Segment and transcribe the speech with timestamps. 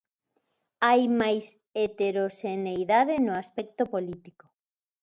[0.85, 1.45] Hai máis
[1.79, 4.45] heteroxeneidade no aspecto político.